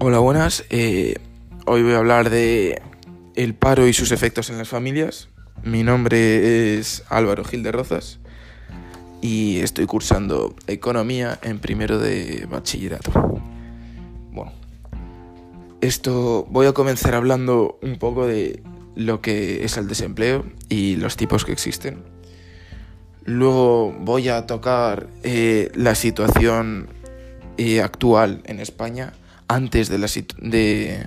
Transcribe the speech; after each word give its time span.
Hola, 0.00 0.20
buenas. 0.20 0.64
Eh, 0.70 1.16
hoy 1.66 1.82
voy 1.82 1.94
a 1.94 1.98
hablar 1.98 2.30
de 2.30 2.80
el 3.34 3.54
paro 3.54 3.88
y 3.88 3.92
sus 3.92 4.12
efectos 4.12 4.48
en 4.48 4.56
las 4.56 4.68
familias. 4.68 5.28
Mi 5.64 5.82
nombre 5.82 6.78
es 6.78 7.02
Álvaro 7.08 7.42
Gil 7.42 7.64
de 7.64 7.72
Rozas 7.72 8.20
y 9.20 9.58
estoy 9.58 9.86
cursando 9.86 10.54
economía 10.68 11.40
en 11.42 11.58
primero 11.58 11.98
de 11.98 12.46
bachillerato. 12.48 13.10
Bueno, 14.30 14.52
esto 15.80 16.46
voy 16.48 16.68
a 16.68 16.72
comenzar 16.72 17.16
hablando 17.16 17.80
un 17.82 17.98
poco 17.98 18.24
de 18.24 18.62
lo 18.94 19.20
que 19.20 19.64
es 19.64 19.78
el 19.78 19.88
desempleo 19.88 20.44
y 20.68 20.94
los 20.94 21.16
tipos 21.16 21.44
que 21.44 21.50
existen. 21.50 22.04
Luego 23.24 23.92
voy 23.98 24.28
a 24.28 24.46
tocar 24.46 25.08
eh, 25.24 25.72
la 25.74 25.96
situación 25.96 26.88
eh, 27.56 27.82
actual 27.82 28.42
en 28.44 28.60
España 28.60 29.12
antes 29.48 29.88
de, 29.88 29.98
la 29.98 30.06
de, 30.40 31.06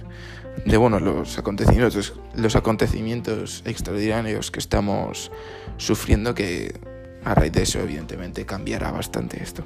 de 0.66 1.00
los, 1.00 1.38
acontecimientos, 1.38 2.14
los 2.36 2.56
acontecimientos 2.56 3.64
extraordinarios 3.66 4.52
que 4.52 4.60
estamos 4.60 5.32
sufriendo, 5.78 6.34
que 6.34 6.74
a 7.24 7.36
raíz 7.36 7.52
de 7.52 7.64
eso 7.64 7.80
evidentemente 7.80 8.46
cambiará 8.46 8.92
bastante 8.92 9.42
esto. 9.42 9.64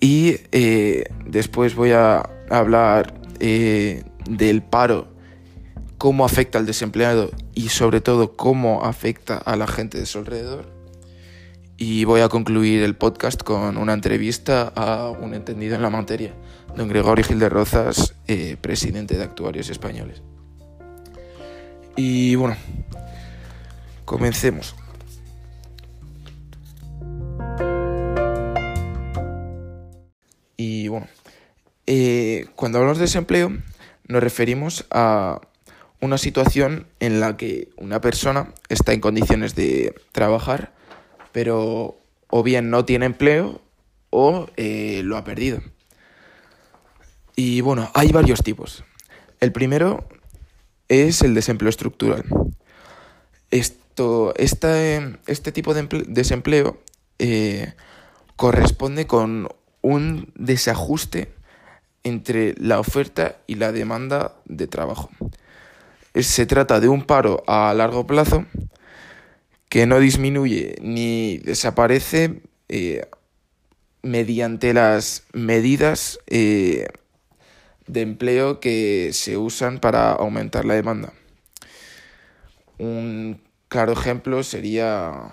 Y 0.00 0.36
eh, 0.52 1.04
después 1.26 1.74
voy 1.74 1.92
a 1.92 2.28
hablar 2.48 3.20
eh, 3.38 4.02
del 4.28 4.62
paro, 4.62 5.08
cómo 5.98 6.24
afecta 6.24 6.58
al 6.58 6.64
desempleado 6.64 7.30
y 7.54 7.68
sobre 7.68 8.00
todo 8.00 8.34
cómo 8.34 8.84
afecta 8.84 9.36
a 9.36 9.56
la 9.56 9.66
gente 9.66 9.98
de 9.98 10.06
su 10.06 10.18
alrededor 10.18 10.79
y 11.82 12.04
voy 12.04 12.20
a 12.20 12.28
concluir 12.28 12.82
el 12.82 12.94
podcast 12.94 13.42
con 13.42 13.78
una 13.78 13.94
entrevista 13.94 14.70
a 14.76 15.08
un 15.08 15.32
entendido 15.32 15.76
en 15.76 15.80
la 15.80 15.88
materia, 15.88 16.34
don 16.76 16.90
Gregorio 16.90 17.24
Gil 17.24 17.38
de 17.38 17.48
Rozas, 17.48 18.14
eh, 18.28 18.58
presidente 18.60 19.16
de 19.16 19.24
Actuarios 19.24 19.70
Españoles. 19.70 20.20
Y 21.96 22.34
bueno, 22.34 22.54
comencemos. 24.04 24.76
Y 30.58 30.88
bueno, 30.88 31.08
eh, 31.86 32.44
cuando 32.56 32.76
hablamos 32.76 32.98
de 32.98 33.04
desempleo 33.04 33.56
nos 34.06 34.22
referimos 34.22 34.84
a 34.90 35.40
una 36.02 36.18
situación 36.18 36.88
en 37.00 37.20
la 37.20 37.38
que 37.38 37.70
una 37.78 38.02
persona 38.02 38.52
está 38.68 38.92
en 38.92 39.00
condiciones 39.00 39.54
de 39.54 39.94
trabajar, 40.12 40.74
pero 41.32 41.96
o 42.28 42.42
bien 42.42 42.70
no 42.70 42.84
tiene 42.84 43.06
empleo 43.06 43.60
o 44.10 44.48
eh, 44.56 45.02
lo 45.04 45.16
ha 45.16 45.24
perdido. 45.24 45.60
Y 47.36 47.60
bueno, 47.60 47.90
hay 47.94 48.12
varios 48.12 48.42
tipos. 48.42 48.84
El 49.40 49.52
primero 49.52 50.06
es 50.88 51.22
el 51.22 51.34
desempleo 51.34 51.70
estructural. 51.70 52.24
Esto, 53.50 54.34
este, 54.36 55.18
este 55.26 55.52
tipo 55.52 55.72
de 55.74 55.86
desempleo 56.06 56.78
eh, 57.18 57.74
corresponde 58.36 59.06
con 59.06 59.48
un 59.82 60.32
desajuste 60.34 61.32
entre 62.02 62.54
la 62.58 62.80
oferta 62.80 63.36
y 63.46 63.56
la 63.56 63.72
demanda 63.72 64.34
de 64.46 64.66
trabajo. 64.66 65.10
Se 66.14 66.46
trata 66.46 66.80
de 66.80 66.88
un 66.88 67.04
paro 67.04 67.42
a 67.46 67.72
largo 67.74 68.06
plazo 68.06 68.46
que 69.70 69.86
no 69.86 70.00
disminuye 70.00 70.74
ni 70.82 71.38
desaparece 71.38 72.42
eh, 72.68 73.06
mediante 74.02 74.74
las 74.74 75.22
medidas 75.32 76.18
eh, 76.26 76.88
de 77.86 78.00
empleo 78.02 78.58
que 78.58 79.10
se 79.12 79.38
usan 79.38 79.78
para 79.78 80.10
aumentar 80.12 80.64
la 80.64 80.74
demanda. 80.74 81.12
Un 82.78 83.40
claro 83.68 83.92
ejemplo 83.92 84.42
sería 84.42 85.30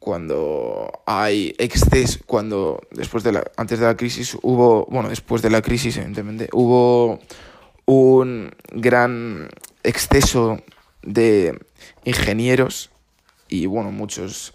cuando 0.00 0.90
hay 1.06 1.54
exceso, 1.58 2.18
cuando 2.26 2.80
después 2.90 3.22
de 3.22 3.30
la, 3.30 3.44
antes 3.56 3.78
de 3.78 3.86
la 3.86 3.96
crisis 3.96 4.36
hubo, 4.42 4.86
bueno, 4.86 5.08
después 5.08 5.40
de 5.40 5.50
la 5.50 5.62
crisis 5.62 5.96
evidentemente, 5.96 6.48
hubo 6.52 7.20
un 7.84 8.50
gran 8.72 9.48
exceso 9.84 10.60
de 11.02 11.60
ingenieros 12.04 12.91
y 13.52 13.66
bueno, 13.66 13.92
muchos 13.92 14.54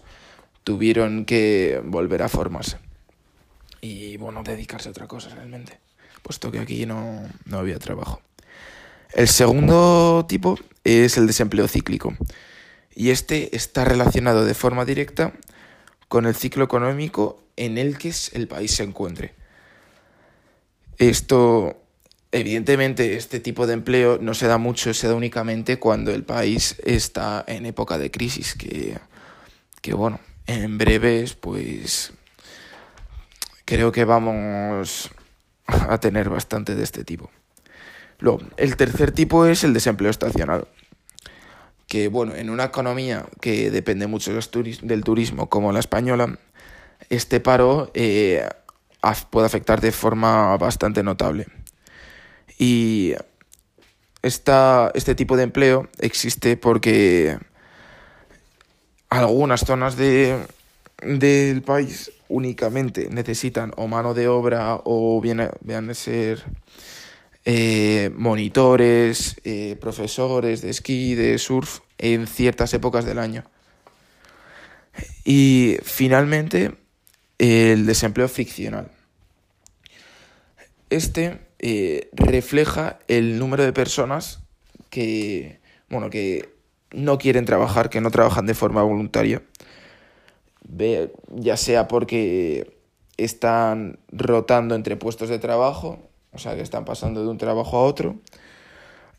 tuvieron 0.64 1.24
que 1.24 1.80
volver 1.84 2.20
a 2.22 2.28
formarse 2.28 2.78
y 3.80 4.16
bueno, 4.16 4.42
dedicarse 4.42 4.88
a 4.88 4.90
otra 4.90 5.06
cosa 5.06 5.28
realmente, 5.28 5.78
puesto 6.24 6.50
que 6.50 6.58
aquí 6.58 6.84
no, 6.84 7.22
no 7.44 7.58
había 7.58 7.78
trabajo. 7.78 8.20
El 9.14 9.28
segundo 9.28 10.26
tipo 10.28 10.58
es 10.82 11.16
el 11.16 11.28
desempleo 11.28 11.68
cíclico 11.68 12.12
y 12.92 13.10
este 13.10 13.54
está 13.54 13.84
relacionado 13.84 14.44
de 14.44 14.54
forma 14.54 14.84
directa 14.84 15.32
con 16.08 16.26
el 16.26 16.34
ciclo 16.34 16.64
económico 16.64 17.40
en 17.54 17.78
el 17.78 17.98
que 17.98 18.12
el 18.32 18.48
país 18.48 18.72
se 18.72 18.82
encuentre. 18.82 19.32
Esto, 20.98 21.80
evidentemente, 22.32 23.16
este 23.16 23.40
tipo 23.40 23.66
de 23.66 23.74
empleo 23.74 24.18
no 24.20 24.34
se 24.34 24.46
da 24.46 24.58
mucho, 24.58 24.92
se 24.94 25.08
da 25.08 25.14
únicamente 25.14 25.78
cuando 25.78 26.12
el 26.12 26.24
país 26.24 26.76
está 26.84 27.44
en 27.46 27.66
época 27.66 27.98
de 27.98 28.10
crisis, 28.10 28.54
que, 28.54 28.98
que 29.80 29.94
bueno, 29.94 30.20
en 30.46 30.78
breves, 30.78 31.34
pues 31.34 32.12
creo 33.64 33.92
que 33.92 34.04
vamos 34.04 35.10
a 35.66 35.98
tener 35.98 36.30
bastante 36.30 36.74
de 36.74 36.82
este 36.82 37.04
tipo. 37.04 37.30
Luego, 38.18 38.40
el 38.56 38.76
tercer 38.76 39.12
tipo 39.12 39.46
es 39.46 39.62
el 39.64 39.74
desempleo 39.74 40.10
estacional. 40.10 40.66
Que, 41.86 42.08
bueno, 42.08 42.34
en 42.34 42.50
una 42.50 42.64
economía 42.64 43.26
que 43.40 43.70
depende 43.70 44.06
mucho 44.06 44.32
del 44.32 45.04
turismo 45.04 45.48
como 45.48 45.72
la 45.72 45.80
española, 45.80 46.38
este 47.08 47.40
paro 47.40 47.90
eh, 47.94 48.46
puede 49.30 49.46
afectar 49.46 49.80
de 49.80 49.92
forma 49.92 50.56
bastante 50.56 51.02
notable. 51.02 51.46
Y 52.58 53.14
esta, 54.22 54.90
este 54.94 55.14
tipo 55.14 55.36
de 55.36 55.44
empleo 55.44 55.88
existe 56.00 56.56
porque 56.56 57.38
algunas 59.08 59.60
zonas 59.60 59.96
de, 59.96 60.38
del 61.02 61.62
país 61.62 62.10
únicamente 62.28 63.08
necesitan 63.10 63.72
o 63.76 63.86
mano 63.86 64.12
de 64.14 64.28
obra 64.28 64.80
o 64.84 65.20
bien, 65.20 65.48
vean 65.62 65.94
ser 65.94 66.44
eh, 67.44 68.10
monitores, 68.14 69.36
eh, 69.44 69.76
profesores 69.80 70.60
de 70.60 70.70
esquí, 70.70 71.14
de 71.14 71.38
surf 71.38 71.80
en 71.96 72.26
ciertas 72.26 72.74
épocas 72.74 73.04
del 73.04 73.18
año. 73.18 73.44
Y 75.24 75.78
finalmente, 75.82 76.74
el 77.38 77.86
desempleo 77.86 78.28
ficcional. 78.28 78.90
Este 80.90 81.40
eh, 81.58 82.08
refleja 82.12 82.98
el 83.08 83.38
número 83.38 83.64
de 83.64 83.72
personas 83.72 84.40
que, 84.90 85.60
bueno, 85.90 86.10
que 86.10 86.54
no 86.92 87.18
quieren 87.18 87.44
trabajar, 87.44 87.90
que 87.90 88.00
no 88.00 88.10
trabajan 88.10 88.46
de 88.46 88.54
forma 88.54 88.82
voluntaria, 88.82 89.42
ya 91.34 91.56
sea 91.56 91.88
porque 91.88 92.78
están 93.16 93.98
rotando 94.12 94.74
entre 94.74 94.96
puestos 94.96 95.28
de 95.28 95.38
trabajo, 95.38 95.98
o 96.32 96.38
sea, 96.38 96.54
que 96.54 96.62
están 96.62 96.84
pasando 96.84 97.22
de 97.22 97.28
un 97.28 97.38
trabajo 97.38 97.76
a 97.76 97.84
otro, 97.84 98.16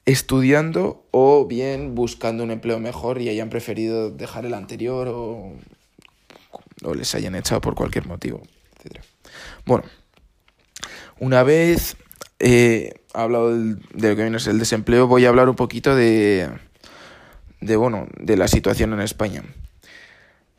estudiando 0.05 1.05
o 1.11 1.45
bien 1.45 1.93
buscando 1.93 2.43
un 2.43 2.51
empleo 2.51 2.79
mejor 2.79 3.21
y 3.21 3.29
hayan 3.29 3.49
preferido 3.49 4.09
dejar 4.09 4.45
el 4.45 4.53
anterior 4.53 5.09
o, 5.09 5.53
o 6.83 6.93
les 6.93 7.13
hayan 7.13 7.35
echado 7.35 7.61
por 7.61 7.75
cualquier 7.75 8.07
motivo, 8.07 8.41
etc. 8.83 9.03
Bueno, 9.65 9.83
una 11.19 11.43
vez 11.43 11.95
he 12.39 12.93
hablado 13.13 13.55
de 13.55 13.75
lo 13.93 14.15
que 14.15 14.21
viene 14.23 14.37
a 14.37 14.49
el 14.49 14.59
desempleo, 14.59 15.07
voy 15.07 15.25
a 15.25 15.29
hablar 15.29 15.49
un 15.49 15.55
poquito 15.55 15.95
de, 15.95 16.49
de, 17.61 17.75
bueno, 17.75 18.07
de 18.17 18.37
la 18.37 18.47
situación 18.47 18.93
en 18.93 19.01
España. 19.01 19.43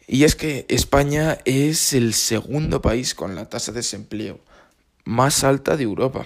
Y 0.06 0.24
es 0.24 0.34
que 0.34 0.66
España 0.68 1.38
es 1.44 1.92
el 1.92 2.14
segundo 2.14 2.82
país 2.82 3.14
con 3.14 3.34
la 3.34 3.48
tasa 3.48 3.72
de 3.72 3.78
desempleo 3.78 4.40
más 5.04 5.44
alta 5.44 5.76
de 5.76 5.84
Europa, 5.84 6.24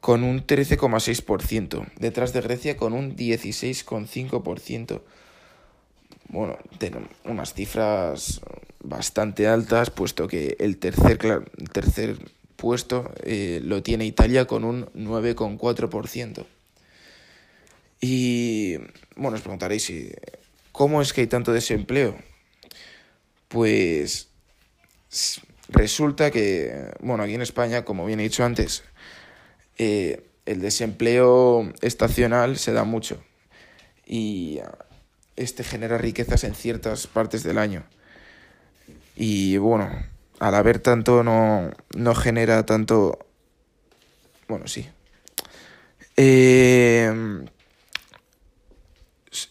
con 0.00 0.24
un 0.24 0.46
13,6%, 0.46 1.86
detrás 1.98 2.32
de 2.32 2.40
Grecia 2.40 2.76
con 2.76 2.92
un 2.92 3.16
16,5%. 3.16 5.02
Bueno, 6.28 6.58
unas 7.24 7.54
cifras 7.54 8.40
bastante 8.82 9.46
altas, 9.46 9.90
puesto 9.90 10.28
que 10.28 10.56
el 10.58 10.78
tercer, 10.78 11.18
el 11.56 11.70
tercer 11.70 12.18
puesto 12.58 13.12
eh, 13.22 13.60
lo 13.62 13.84
tiene 13.84 14.04
Italia 14.04 14.46
con 14.46 14.64
un 14.64 14.86
9,4%. 14.86 16.44
Y 18.00 18.76
bueno, 19.14 19.36
os 19.36 19.42
preguntaréis, 19.42 19.92
¿cómo 20.72 21.00
es 21.00 21.12
que 21.12 21.20
hay 21.20 21.26
tanto 21.28 21.52
desempleo? 21.52 22.18
Pues 23.46 24.28
resulta 25.68 26.32
que, 26.32 26.90
bueno, 27.00 27.22
aquí 27.22 27.34
en 27.34 27.42
España, 27.42 27.84
como 27.84 28.04
bien 28.04 28.18
he 28.18 28.24
dicho 28.24 28.44
antes, 28.44 28.82
eh, 29.78 30.24
el 30.44 30.60
desempleo 30.60 31.72
estacional 31.80 32.58
se 32.58 32.72
da 32.72 32.82
mucho 32.82 33.22
y 34.04 34.58
este 35.36 35.62
genera 35.62 35.96
riquezas 35.96 36.42
en 36.42 36.56
ciertas 36.56 37.06
partes 37.06 37.44
del 37.44 37.58
año. 37.58 37.84
Y 39.14 39.58
bueno, 39.58 39.90
al 40.38 40.54
haber 40.54 40.78
tanto 40.78 41.22
no, 41.22 41.70
no 41.96 42.14
genera 42.14 42.64
tanto... 42.64 43.18
Bueno, 44.48 44.66
sí. 44.66 44.88
Eh, 46.16 47.12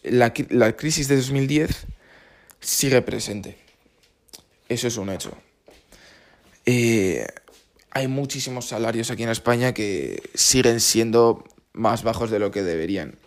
la, 0.02 0.32
la 0.50 0.76
crisis 0.76 1.08
de 1.08 1.16
2010 1.16 1.86
sigue 2.60 3.02
presente. 3.02 3.58
Eso 4.68 4.88
es 4.88 4.96
un 4.96 5.10
hecho. 5.10 5.32
Eh, 6.66 7.26
hay 7.90 8.08
muchísimos 8.08 8.66
salarios 8.66 9.10
aquí 9.10 9.22
en 9.22 9.30
España 9.30 9.72
que 9.72 10.22
siguen 10.34 10.80
siendo 10.80 11.44
más 11.72 12.02
bajos 12.02 12.30
de 12.30 12.38
lo 12.38 12.50
que 12.50 12.62
deberían. 12.62 13.18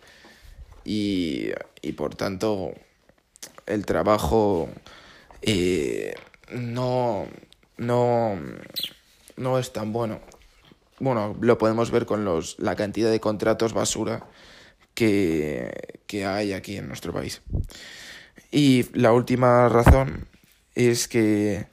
Y, 0.85 1.49
y 1.81 1.93
por 1.93 2.15
tanto, 2.15 2.73
el 3.65 3.85
trabajo 3.85 4.69
eh, 5.41 6.13
no, 6.51 7.27
no, 7.81 8.39
no 9.37 9.59
es 9.59 9.73
tan 9.73 9.91
bueno. 9.91 10.21
Bueno, 10.99 11.35
lo 11.41 11.57
podemos 11.57 11.89
ver 11.89 12.05
con 12.05 12.23
los, 12.23 12.59
la 12.59 12.75
cantidad 12.75 13.09
de 13.09 13.19
contratos 13.19 13.73
basura 13.73 14.23
que, 14.93 15.99
que 16.05 16.25
hay 16.25 16.53
aquí 16.53 16.77
en 16.77 16.87
nuestro 16.87 17.11
país. 17.11 17.41
Y 18.51 18.85
la 18.93 19.13
última 19.13 19.67
razón 19.67 20.27
es 20.75 21.07
que 21.07 21.67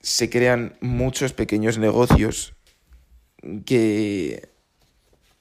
se 0.00 0.30
crean 0.30 0.76
muchos 0.80 1.32
pequeños 1.32 1.78
negocios 1.78 2.54
que 3.66 4.48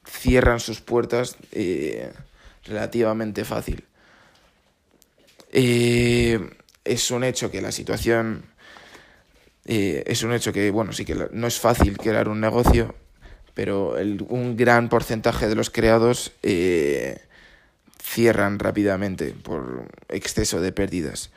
cierran 0.06 0.60
sus 0.60 0.82
puertas 0.82 1.38
eh, 1.52 2.12
relativamente 2.64 3.46
fácil. 3.46 3.86
Eh, 5.52 6.40
es 6.84 7.12
un 7.12 7.24
hecho 7.24 7.52
que 7.52 7.62
la 7.62 7.72
situación 7.72 8.53
eh, 9.65 10.04
es 10.07 10.24
un 10.24 10.33
hecho 10.33 10.54
que, 10.54 10.71
bueno, 10.71 10.94
sí 10.94 11.06
que 11.06 11.27
no 11.31 11.48
es 11.48 11.60
fácil 11.60 11.98
crear 11.98 12.30
un 12.30 12.42
negocio, 12.42 12.95
pero 13.54 13.95
un 14.30 14.57
gran 14.57 14.89
porcentaje 14.89 15.48
de 15.48 15.56
los 15.56 15.69
creados 15.69 16.33
cierran 18.01 18.60
rápidamente 18.60 19.31
por 19.31 19.88
exceso 20.10 20.60
de 20.62 20.71
pérdidas. 20.71 21.31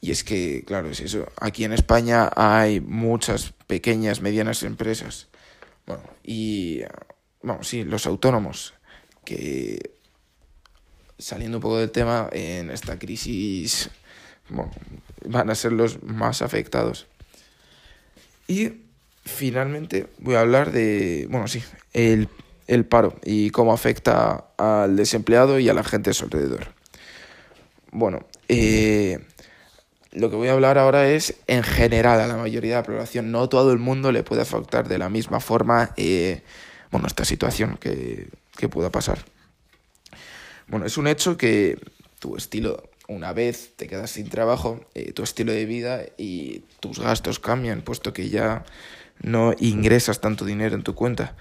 Y 0.00 0.10
es 0.10 0.22
que, 0.22 0.64
claro, 0.66 0.90
es 0.90 1.00
eso. 1.00 1.26
Aquí 1.40 1.64
en 1.64 1.72
España 1.72 2.30
hay 2.36 2.80
muchas 2.80 3.54
pequeñas, 3.66 4.20
medianas 4.20 4.62
empresas. 4.62 5.28
Bueno, 5.86 6.02
y, 6.22 6.82
vamos, 7.42 7.68
sí, 7.68 7.84
los 7.84 8.06
autónomos, 8.06 8.74
que 9.24 9.92
saliendo 11.18 11.58
un 11.58 11.62
poco 11.62 11.78
del 11.78 11.90
tema, 11.90 12.28
en 12.32 12.70
esta 12.70 12.98
crisis 12.98 13.88
van 15.26 15.48
a 15.48 15.54
ser 15.54 15.72
los 15.72 16.02
más 16.02 16.42
afectados. 16.42 17.06
Y 18.46 18.72
finalmente 19.24 20.06
voy 20.18 20.34
a 20.34 20.40
hablar 20.40 20.72
de, 20.72 21.26
bueno, 21.30 21.48
sí, 21.48 21.62
el, 21.92 22.28
el 22.66 22.84
paro 22.84 23.14
y 23.24 23.50
cómo 23.50 23.72
afecta 23.72 24.46
al 24.56 24.96
desempleado 24.96 25.58
y 25.58 25.68
a 25.68 25.74
la 25.74 25.84
gente 25.84 26.10
a 26.10 26.14
su 26.14 26.24
alrededor. 26.24 26.68
Bueno, 27.90 28.26
eh, 28.48 29.20
lo 30.12 30.30
que 30.30 30.36
voy 30.36 30.48
a 30.48 30.52
hablar 30.52 30.78
ahora 30.78 31.08
es 31.08 31.34
en 31.46 31.62
general 31.62 32.20
a 32.20 32.26
la 32.26 32.36
mayoría 32.36 32.76
de 32.76 32.82
la 32.82 32.86
población. 32.86 33.30
No 33.30 33.48
todo 33.48 33.72
el 33.72 33.78
mundo 33.78 34.12
le 34.12 34.22
puede 34.22 34.42
afectar 34.42 34.88
de 34.88 34.98
la 34.98 35.08
misma 35.08 35.40
forma 35.40 35.92
eh, 35.96 36.42
bueno, 36.90 37.06
esta 37.06 37.24
situación 37.24 37.76
que, 37.80 38.28
que 38.56 38.68
pueda 38.68 38.90
pasar. 38.90 39.24
Bueno, 40.68 40.86
es 40.86 40.96
un 40.96 41.06
hecho 41.06 41.36
que 41.36 41.78
tu 42.18 42.36
estilo, 42.36 42.82
una 43.08 43.32
vez 43.32 43.72
te 43.76 43.86
quedas 43.86 44.10
sin 44.10 44.28
trabajo, 44.28 44.84
eh, 44.94 45.12
tu 45.12 45.22
estilo 45.22 45.52
de 45.52 45.66
vida 45.66 46.02
y 46.16 46.60
tus 46.80 46.98
gastos 46.98 47.38
cambian, 47.38 47.82
puesto 47.82 48.12
que 48.12 48.28
ya 48.28 48.64
no 49.22 49.54
ingresas 49.58 50.20
tanto 50.20 50.44
dinero 50.44 50.74
en 50.74 50.82
tu 50.82 50.94
cuenta. 50.94 51.36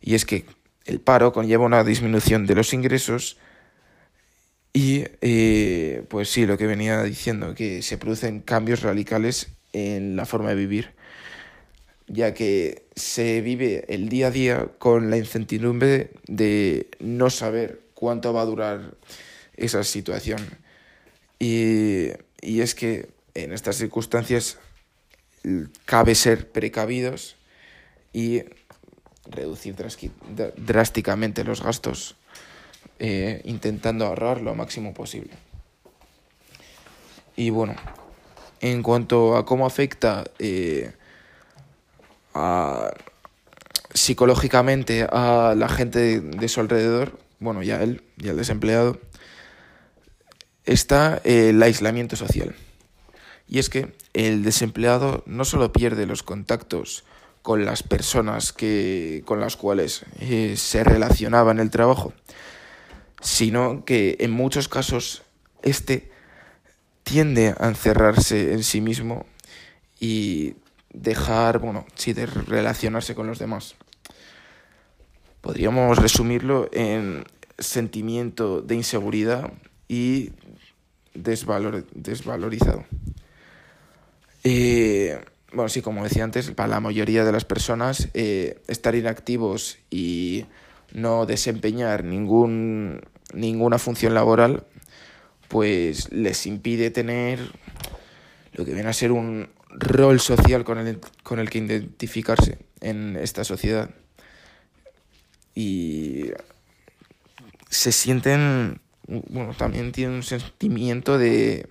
Y 0.00 0.14
es 0.14 0.24
que 0.24 0.44
el 0.84 1.00
paro 1.00 1.32
conlleva 1.32 1.64
una 1.64 1.84
disminución 1.84 2.46
de 2.46 2.54
los 2.54 2.72
ingresos 2.72 3.38
y 4.72 5.04
eh, 5.20 6.04
pues 6.08 6.28
sí, 6.30 6.46
lo 6.46 6.58
que 6.58 6.66
venía 6.66 7.02
diciendo, 7.04 7.54
que 7.54 7.80
se 7.82 7.96
producen 7.96 8.40
cambios 8.40 8.82
radicales 8.82 9.48
en 9.72 10.16
la 10.16 10.26
forma 10.26 10.50
de 10.50 10.56
vivir, 10.56 10.90
ya 12.08 12.34
que 12.34 12.84
se 12.96 13.40
vive 13.40 13.84
el 13.88 14.08
día 14.08 14.26
a 14.26 14.30
día 14.30 14.68
con 14.78 15.10
la 15.10 15.16
incertidumbre 15.16 16.10
de 16.26 16.88
no 16.98 17.30
saber 17.30 17.80
cuánto 17.94 18.32
va 18.32 18.42
a 18.42 18.46
durar 18.46 18.94
esa 19.56 19.84
situación. 19.84 20.63
Y, 21.38 22.08
y 22.40 22.60
es 22.60 22.74
que 22.74 23.08
en 23.34 23.52
estas 23.52 23.76
circunstancias 23.76 24.58
cabe 25.84 26.14
ser 26.14 26.50
precavidos 26.50 27.36
y 28.12 28.42
reducir 29.26 29.74
drásticamente 30.56 31.44
los 31.44 31.62
gastos 31.62 32.16
eh, 32.98 33.42
intentando 33.44 34.06
ahorrar 34.06 34.40
lo 34.40 34.54
máximo 34.54 34.94
posible. 34.94 35.32
Y 37.36 37.50
bueno, 37.50 37.74
en 38.60 38.82
cuanto 38.82 39.36
a 39.36 39.44
cómo 39.44 39.66
afecta 39.66 40.24
eh, 40.38 40.92
psicológicamente 43.92 45.06
a 45.10 45.54
la 45.56 45.68
gente 45.68 46.20
de, 46.20 46.48
su 46.48 46.60
alrededor, 46.60 47.18
bueno, 47.40 47.62
ya 47.62 47.82
él, 47.82 48.02
ya 48.16 48.30
el 48.30 48.36
desempleado, 48.36 49.00
está 50.64 51.20
el 51.24 51.62
aislamiento 51.62 52.16
social. 52.16 52.54
Y 53.48 53.58
es 53.58 53.68
que 53.68 53.92
el 54.14 54.42
desempleado 54.42 55.22
no 55.26 55.44
solo 55.44 55.72
pierde 55.72 56.06
los 56.06 56.22
contactos 56.22 57.04
con 57.42 57.64
las 57.64 57.82
personas 57.82 58.52
que, 58.52 59.22
con 59.26 59.40
las 59.40 59.56
cuales 59.56 60.06
eh, 60.20 60.54
se 60.56 60.82
relacionaba 60.82 61.52
en 61.52 61.60
el 61.60 61.70
trabajo, 61.70 62.14
sino 63.20 63.84
que 63.84 64.16
en 64.20 64.30
muchos 64.30 64.68
casos 64.68 65.22
este 65.62 66.10
tiende 67.02 67.54
a 67.58 67.68
encerrarse 67.68 68.54
en 68.54 68.64
sí 68.64 68.80
mismo 68.80 69.26
y 70.00 70.54
dejar, 70.94 71.58
bueno, 71.58 71.84
sí, 71.94 72.14
de 72.14 72.24
relacionarse 72.24 73.14
con 73.14 73.26
los 73.26 73.38
demás. 73.38 73.74
Podríamos 75.42 75.98
resumirlo 75.98 76.70
en 76.72 77.24
sentimiento 77.58 78.62
de 78.62 78.76
inseguridad 78.76 79.52
y 79.88 80.30
desvalor, 81.14 81.86
desvalorizado. 81.94 82.84
Eh, 84.42 85.18
bueno, 85.52 85.68
sí, 85.68 85.80
como 85.82 86.04
decía 86.04 86.24
antes, 86.24 86.50
para 86.50 86.68
la 86.68 86.80
mayoría 86.80 87.24
de 87.24 87.32
las 87.32 87.44
personas, 87.44 88.08
eh, 88.14 88.60
estar 88.68 88.94
inactivos 88.94 89.78
y 89.90 90.46
no 90.92 91.26
desempeñar 91.26 92.04
ningún 92.04 93.00
ninguna 93.32 93.78
función 93.78 94.14
laboral, 94.14 94.64
pues 95.48 96.12
les 96.12 96.46
impide 96.46 96.90
tener 96.90 97.38
lo 98.52 98.64
que 98.64 98.72
viene 98.72 98.88
a 98.88 98.92
ser 98.92 99.12
un 99.12 99.50
rol 99.70 100.20
social 100.20 100.64
con 100.64 100.78
el, 100.78 101.00
con 101.22 101.38
el 101.38 101.50
que 101.50 101.58
identificarse 101.58 102.58
en 102.80 103.16
esta 103.16 103.44
sociedad. 103.44 103.90
Y 105.54 106.30
se 107.68 107.92
sienten, 107.92 108.80
bueno, 109.06 109.54
también 109.56 109.92
tienen 109.92 110.16
un 110.16 110.22
sentimiento 110.22 111.18
de, 111.18 111.68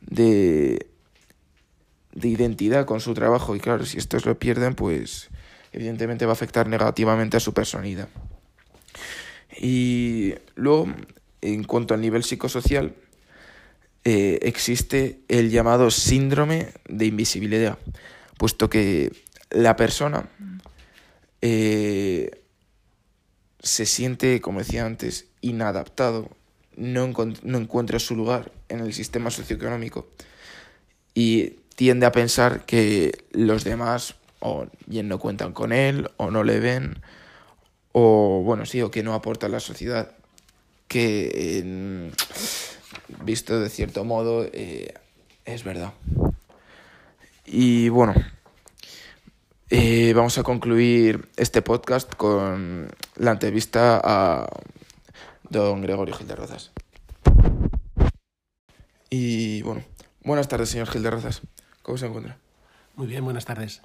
de, 0.00 0.86
de 2.12 2.28
identidad 2.28 2.86
con 2.86 3.00
su 3.00 3.14
trabajo 3.14 3.56
y 3.56 3.60
claro, 3.60 3.84
si 3.84 3.98
estos 3.98 4.26
lo 4.26 4.38
pierden, 4.38 4.74
pues 4.74 5.28
evidentemente 5.72 6.26
va 6.26 6.32
a 6.32 6.34
afectar 6.34 6.68
negativamente 6.68 7.36
a 7.36 7.40
su 7.40 7.52
personalidad. 7.52 8.08
Y 9.58 10.34
luego, 10.54 10.88
en 11.40 11.64
cuanto 11.64 11.94
al 11.94 12.00
nivel 12.00 12.24
psicosocial, 12.24 12.94
eh, 14.04 14.38
existe 14.42 15.20
el 15.28 15.50
llamado 15.50 15.90
síndrome 15.90 16.68
de 16.88 17.06
invisibilidad, 17.06 17.78
puesto 18.38 18.70
que 18.70 19.12
la 19.50 19.76
persona 19.76 20.28
eh, 21.42 22.30
se 23.66 23.84
siente, 23.84 24.40
como 24.40 24.60
decía 24.60 24.86
antes, 24.86 25.26
inadaptado, 25.40 26.30
no, 26.76 27.12
no 27.42 27.58
encuentra 27.58 27.98
su 27.98 28.14
lugar 28.14 28.52
en 28.68 28.80
el 28.80 28.92
sistema 28.94 29.30
socioeconómico 29.30 30.06
y 31.14 31.56
tiende 31.74 32.06
a 32.06 32.12
pensar 32.12 32.64
que 32.64 33.24
los 33.32 33.64
demás 33.64 34.14
o 34.40 34.66
bien 34.86 35.08
no 35.08 35.18
cuentan 35.18 35.52
con 35.52 35.72
él 35.72 36.10
o 36.16 36.30
no 36.30 36.44
le 36.44 36.60
ven 36.60 37.02
o 37.92 38.42
bueno, 38.44 38.66
sí, 38.66 38.82
o 38.82 38.90
que 38.90 39.02
no 39.02 39.14
aporta 39.14 39.46
a 39.46 39.50
la 39.50 39.60
sociedad, 39.60 40.12
que 40.86 42.12
visto 43.24 43.58
de 43.58 43.70
cierto 43.70 44.04
modo 44.04 44.46
eh, 44.52 44.94
es 45.44 45.64
verdad. 45.64 45.92
Y 47.46 47.88
bueno, 47.88 48.14
Eh, 49.68 50.12
vamos 50.14 50.38
a 50.38 50.44
concluir 50.44 51.28
este 51.36 51.60
podcast 51.60 52.14
con 52.14 52.88
la 53.16 53.32
entrevista 53.32 54.00
a 54.02 54.46
don 55.48 55.82
Gregorio 55.82 56.14
Gil 56.14 56.28
de 56.28 56.36
Rozas. 56.36 56.72
Y 59.10 59.62
bueno, 59.62 59.82
buenas 60.22 60.48
tardes, 60.48 60.68
señor 60.68 60.88
Gil 60.88 61.02
de 61.02 61.10
Rozas. 61.10 61.42
¿Cómo 61.82 61.98
se 61.98 62.06
encuentra? 62.06 62.38
Muy 62.96 63.06
bien, 63.06 63.24
buenas 63.24 63.44
tardes. 63.44 63.82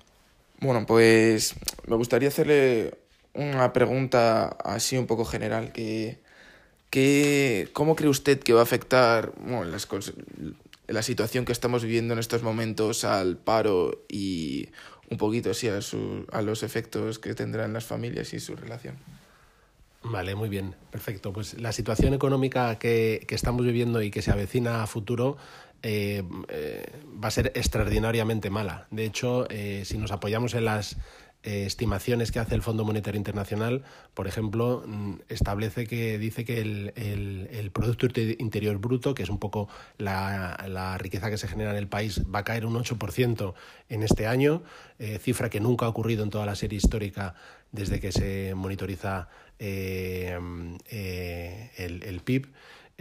Bueno, 0.60 0.86
pues 0.86 1.56
me 1.88 1.96
gustaría 1.96 2.30
hacerle 2.30 2.98
una 3.34 3.74
pregunta 3.74 4.48
así 4.48 4.98
un 4.98 5.08
poco 5.08 5.26
general. 5.26 5.72
Que, 5.72 6.20
que, 6.90 7.70
¿Cómo 7.74 7.96
cree 7.96 8.10
usted 8.10 8.40
que 8.40 8.54
va 8.54 8.62
a 8.62 8.64
afectar 8.64 9.34
bueno, 9.38 9.66
las, 9.66 9.88
la 10.88 11.04
situación 11.04 11.46
que 11.46 11.52
estamos 11.52 11.84
viviendo 11.84 12.14
en 12.14 12.20
estos 12.20 12.44
momentos 12.44 13.06
al 13.06 13.38
paro 13.38 14.04
y 14.10 14.70
un 15.10 15.18
poquito 15.18 15.52
así 15.52 15.68
a, 15.68 15.82
su, 15.82 16.26
a 16.32 16.42
los 16.42 16.64
efectos 16.64 17.20
que 17.20 17.34
tendrán 17.34 17.74
las 17.74 17.86
familias 17.86 18.34
y 18.34 18.40
su 18.40 18.56
relación? 18.56 18.96
Vale, 20.04 20.36
muy 20.36 20.50
bien, 20.50 20.76
perfecto. 20.90 21.32
Pues 21.32 21.60
la 21.60 21.72
situación 21.72 22.14
económica 22.14 22.80
que, 22.80 23.24
que 23.28 23.36
estamos 23.36 23.66
viviendo 23.66 24.02
y 24.02 24.10
que 24.10 24.22
se 24.22 24.32
avecina 24.32 24.82
a 24.82 24.88
futuro 24.88 25.38
eh, 25.84 26.24
eh, 26.50 26.86
va 27.24 27.30
a 27.30 27.32
ser 27.32 27.52
extraordinariamente 27.56 28.50
mala. 28.50 28.88
De 28.92 29.06
hecho, 29.06 29.48
eh, 29.50 29.84
si 29.86 29.98
nos 29.98 30.12
apoyamos 30.12 30.54
en 30.54 30.66
las 30.66 30.98
eh, 31.44 31.66
estimaciones 31.66 32.32
que 32.32 32.40
hace 32.40 32.56
el 32.56 32.62
Fondo 32.62 32.86
Monetario 32.86 33.18
Internacional, 33.18 33.84
por 34.14 34.28
ejemplo, 34.28 34.84
mm, 34.86 35.14
establece 35.30 35.88
que 35.88 36.18
dice 36.18 36.46
que 36.46 36.60
el, 36.62 36.94
el, 36.96 37.72
Producto 37.72 38.08
Interior 38.40 38.78
Bruto, 38.78 39.16
que 39.16 39.24
es 39.24 39.30
un 39.30 39.40
poco 39.40 39.68
la, 39.98 40.66
la, 40.68 40.98
riqueza 40.98 41.30
que 41.30 41.38
se 41.38 41.48
genera 41.48 41.72
en 41.72 41.78
el 41.78 41.88
país, 41.88 42.22
va 42.34 42.40
a 42.40 42.44
caer 42.44 42.66
un 42.66 42.76
8% 42.76 43.54
en 43.90 44.04
este 44.04 44.28
año, 44.28 44.64
cifra 45.20 45.50
que 45.50 45.60
nunca 45.60 45.86
ha 45.86 45.90
ocurrido 45.90 46.24
en 46.24 46.30
toda 46.30 46.46
la 46.46 46.56
serie 46.56 46.78
histórica 46.78 47.34
desde 47.72 48.00
que 48.00 48.12
se 48.12 48.54
monitoriza 48.56 49.30
el, 49.58 50.78
el 51.78 52.22
PIB. 52.24 52.50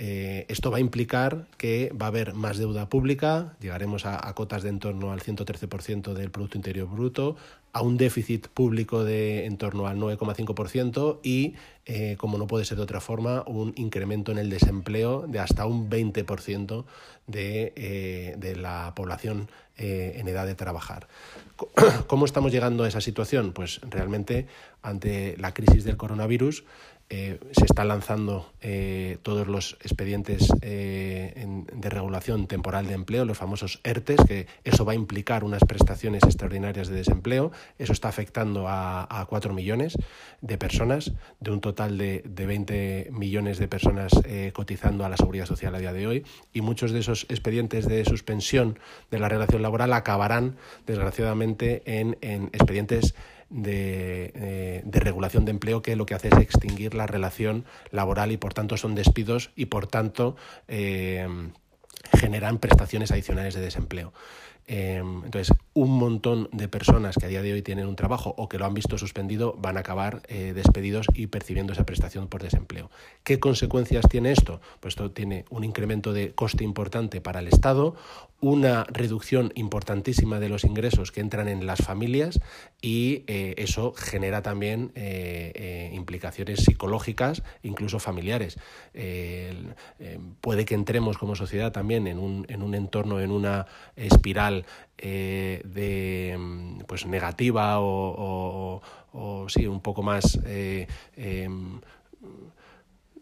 Eh, 0.02 0.47
esto 0.49 0.70
va 0.70 0.78
a 0.78 0.80
implicar 0.80 1.47
que 1.59 1.92
va 1.92 2.06
a 2.06 2.09
haber 2.09 2.32
más 2.32 2.56
deuda 2.56 2.88
pública, 2.88 3.54
llegaremos 3.61 4.06
a, 4.06 4.32
cotas 4.32 4.62
de 4.62 4.70
en 4.70 4.78
torno 4.78 5.12
al 5.12 5.20
113% 5.20 6.14
del 6.14 6.30
Producto 6.30 6.56
Interior 6.56 6.88
Bruto, 6.88 7.37
a 7.73 7.83
un 7.83 7.97
déficit 7.97 8.49
público 8.49 9.05
de 9.05 9.47
en 9.47 9.57
torno 9.57 9.87
al 9.87 9.97
9,5% 9.99 11.21
y, 11.23 11.55
eh, 11.87 12.17
como 12.19 12.39
no 12.39 12.47
puede 12.47 12.65
ser 12.65 12.77
de 12.77 12.83
otra 12.83 13.00
forma, 13.00 13.43
un 13.47 13.73
incremento 13.77 14.33
en 14.33 14.39
el 14.39 14.50
desempleo 14.50 15.27
de 15.27 15.39
hasta 15.39 15.67
un 15.67 15.89
20% 15.89 16.85
de, 17.27 17.73
eh, 17.77 18.35
de 18.39 18.57
la 18.57 18.93
población 18.95 19.49
en 19.83 20.29
edad 20.29 20.45
de 20.45 20.55
trabajar. 20.55 21.09
¿Cómo 22.07 22.27
estamos 22.27 22.53
llegando 22.53 22.85
a 22.85 22.89
esa 22.89 23.00
situación? 23.00 23.53
Pues 23.53 23.81
realmente 23.89 24.47
ante 24.83 25.39
la 25.39 25.55
crisis 25.55 25.85
del 25.85 25.97
coronavirus 25.97 26.65
eh, 27.12 27.40
se 27.50 27.64
están 27.64 27.88
lanzando 27.88 28.52
eh, 28.61 29.19
todos 29.23 29.49
los 29.49 29.76
expedientes 29.81 30.49
eh, 30.62 31.45
de 31.73 31.90
regulación 31.90 32.47
temporal 32.47 32.87
de 32.87 32.95
empleo, 32.95 33.25
los 33.25 33.37
famosos 33.37 33.81
ERTES, 33.83 34.21
que 34.29 34.47
eso 34.62 34.85
va 34.85 34.93
a 34.93 34.95
implicar 34.95 35.43
unas 35.43 35.64
prestaciones 35.64 36.23
extraordinarias 36.23 36.87
de 36.87 36.95
desempleo. 36.95 37.50
Eso 37.81 37.93
está 37.93 38.09
afectando 38.09 38.69
a, 38.69 39.09
a 39.11 39.26
4 39.26 39.52
millones 39.52 39.99
de 40.40 40.57
personas, 40.57 41.11
de 41.40 41.50
un 41.50 41.61
total 41.61 41.99
de, 41.99 42.23
de 42.25 42.47
20 42.47 43.09
millones 43.11 43.59
de 43.59 43.67
personas 43.67 44.12
cotizando 44.52 45.05
a 45.05 45.09
la 45.09 45.17
seguridad 45.17 45.47
social 45.47 45.75
a 45.75 45.79
día 45.79 45.93
de 45.93 46.07
hoy. 46.07 46.25
Y 46.52 46.61
muchos 46.61 46.93
de 46.93 47.00
esos 47.00 47.25
expedientes 47.29 47.88
de 47.88 48.05
suspensión 48.05 48.79
de 49.11 49.19
la 49.19 49.29
relación 49.29 49.62
laboral 49.62 49.93
acabarán, 49.95 50.57
desgraciadamente, 50.87 51.83
en, 51.87 52.17
en 52.21 52.45
expedientes 52.52 53.14
de, 53.50 54.33
eh, 54.35 54.83
de, 54.85 55.00
regulación 55.00 55.45
de 55.45 55.50
empleo 55.50 55.83
que 55.83 55.97
lo 55.97 56.07
que 56.07 56.14
hace 56.14 56.28
es 56.28 56.38
extinguir 56.38 56.95
la 56.95 57.07
relación 57.07 57.64
laboral 57.90 58.33
y 58.33 58.37
por 58.37 58.54
tanto 58.54 58.76
son 58.76 58.95
despidos 58.95 59.50
y 59.57 59.66
por 59.66 59.87
tanto 59.87 60.37
eh, 60.69 61.26
generan 62.19 62.59
prestaciones 62.59 63.11
adicionales 63.11 63.54
de 63.54 63.61
desempleo. 63.61 64.12
Em, 64.66 65.25
entonces, 65.25 65.57
un 65.73 65.99
montón 65.99 66.49
de 66.53 66.69
personas 66.69 67.17
que 67.17 67.27
a 67.27 67.29
día 67.29 67.43
de 67.43 67.53
hoy 67.53 67.62
tienen 67.62 67.87
un 67.87 67.95
trabajo 67.95 68.35
o 68.37 68.49
que 68.49 68.59
lo 68.59 68.67
han 68.67 68.75
visto 68.75 68.99
suspendido 68.99 69.55
van 69.57 69.77
a 69.77 69.81
acabar 69.81 70.23
eh, 70.27 70.53
despedidos 70.53 71.07
y 71.15 71.29
percibiendo 71.29 71.73
esa 71.73 71.87
prestación 71.87 72.27
por 72.27 72.43
desempleo. 72.43 72.91
¿Qué 73.23 73.39
consecuencias 73.39 74.05
tiene 74.11 74.33
esto? 74.33 74.61
Pues 74.81 74.93
esto 74.93 75.12
tiene 75.12 75.45
un 75.49 75.62
incremento 75.62 76.12
de 76.12 76.33
coste 76.33 76.65
importante 76.65 77.21
para 77.21 77.39
el 77.39 77.47
Estado, 77.47 77.95
una 78.41 78.85
reducción 78.85 79.53
importantísima 79.55 80.41
de 80.41 80.49
los 80.49 80.65
ingresos 80.65 81.12
que 81.12 81.21
entran 81.21 81.47
en 81.47 81.67
las 81.67 81.81
familias 81.81 82.41
y 82.83 83.23
eh, 83.29 83.55
eso 83.59 83.93
genera 83.93 84.43
también 84.43 84.91
eh, 84.97 85.91
implicaciones 85.93 86.65
psicológicas, 86.65 87.43
incluso 87.62 88.00
familiares. 88.00 88.59
puede 90.41 90.65
que 90.65 90.75
entremos 90.75 91.19
como 91.19 91.37
sociedad 91.37 91.71
también 91.71 92.07
en 92.07 92.19
un, 92.19 92.47
en 92.49 92.62
un 92.62 92.75
entorno, 92.75 93.21
en 93.21 93.31
una 93.31 93.67
espiral 93.95 94.65
de 95.64 96.38
pues 96.87 97.07
negativa 97.07 97.76
o, 97.81 98.81
sí 99.49 99.67
un 99.67 99.81
poco 99.81 100.02
más 100.02 100.38
eh, 100.47 100.87
em, 101.17 101.81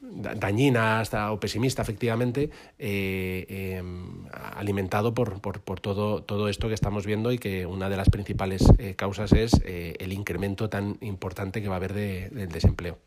dañina 0.00 1.00
hasta 1.00 1.32
o 1.32 1.40
pesimista 1.40 1.82
efectivamente 1.82 2.50
eh, 2.78 3.76
em, 3.78 4.26
alimentado 4.56 5.14
por, 5.14 5.40
por, 5.40 5.60
por, 5.60 5.80
todo, 5.80 6.22
todo 6.22 6.48
esto 6.48 6.68
que 6.68 6.74
estamos 6.74 7.06
viendo 7.06 7.32
y 7.32 7.38
que 7.38 7.66
una 7.66 7.88
de 7.88 7.96
las 7.96 8.10
principales 8.10 8.64
causas 8.96 9.32
es 9.32 9.52
el 9.64 10.12
incremento 10.12 10.68
tan 10.68 10.96
importante 11.00 11.62
que 11.62 11.68
va 11.68 11.74
a 11.74 11.78
haber 11.78 11.94
de, 11.94 12.30
del 12.30 12.48
desempleo. 12.48 12.98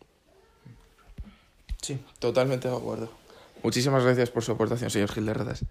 Sí, 1.82 2.00
totalmente 2.20 2.68
de 2.68 2.76
acuerdo. 2.76 3.10
Muchísimas 3.64 4.04
gracias 4.04 4.30
por 4.30 4.44
su 4.44 4.52
aportación, 4.52 4.90
señor 4.90 5.12
Gil 5.12 5.26
de 5.26 5.34
Redas. 5.34 5.66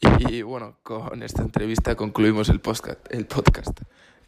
Y 0.00 0.42
bueno, 0.42 0.76
con 0.82 1.22
esta 1.22 1.42
entrevista 1.42 1.94
concluimos 1.94 2.48
el 2.48 2.60
podcast. 2.60 3.00
El 3.10 3.26
podcast. 3.26 3.80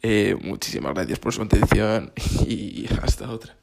Eh, 0.03 0.37
muchísimas 0.43 0.95
gracias 0.95 1.19
por 1.19 1.33
su 1.33 1.43
atención 1.43 2.13
y 2.47 2.87
hasta 3.03 3.31
otra. 3.31 3.57